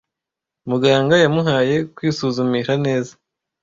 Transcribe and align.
Muganga 0.69 1.15
yamuhaye 1.23 1.75
kwisuzumisha 1.95 2.73
neza. 2.85 3.13